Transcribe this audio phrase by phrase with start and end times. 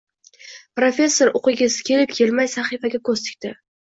[0.79, 3.55] Professor o`qigisi kelib-kelmay sahifaga ko`z tikdi